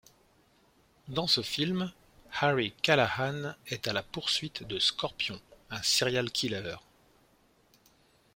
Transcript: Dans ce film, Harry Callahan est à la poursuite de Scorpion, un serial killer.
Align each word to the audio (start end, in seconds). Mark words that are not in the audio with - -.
Dans 1.09 1.27
ce 1.27 1.41
film, 1.41 1.93
Harry 2.39 2.73
Callahan 2.81 3.53
est 3.67 3.87
à 3.87 3.93
la 3.93 4.01
poursuite 4.01 4.63
de 4.63 4.79
Scorpion, 4.79 5.39
un 5.69 5.83
serial 5.83 6.31
killer. 6.31 6.77